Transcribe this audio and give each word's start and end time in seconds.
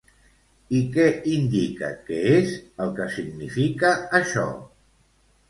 I 0.77 0.77
què 0.95 1.03
indica 1.33 1.89
que 2.07 2.17
és 2.39 2.57
el 2.87 2.91
que 3.01 3.07
significa 3.19 3.93
això? 4.23 4.49